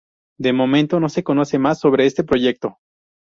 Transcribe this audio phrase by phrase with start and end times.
[0.39, 2.77] De momento no se conoce más sobre este proyecto.